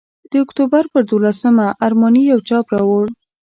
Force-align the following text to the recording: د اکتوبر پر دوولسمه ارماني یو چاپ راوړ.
د 0.29 0.33
اکتوبر 0.45 0.83
پر 0.91 1.01
دوولسمه 1.09 1.65
ارماني 1.85 2.23
یو 2.31 2.39
چاپ 2.47 2.65
راوړ. 2.75 3.05